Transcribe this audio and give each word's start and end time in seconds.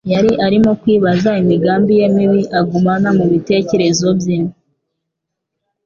yari 0.13 0.31
arimo 0.45 0.71
kwibaza 0.81 1.29
imigambi 1.41 1.91
ye 1.99 2.07
mibi 2.15 2.41
agumana 2.59 3.09
mu 3.17 3.25
bitekerezo 3.31 4.07
bye 4.19 4.37